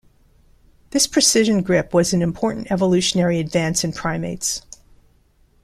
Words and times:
This 0.89 1.05
precision 1.05 1.61
grip 1.61 1.93
was 1.93 2.11
an 2.11 2.23
important 2.23 2.71
evolutionary 2.71 3.37
advance 3.39 3.83
in 3.83 3.93
primates. 3.93 4.63